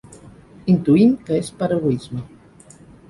Intuïm 0.73 1.13
que 1.27 1.37
és 1.43 1.51
per 1.61 1.67
egoisme. 1.77 2.25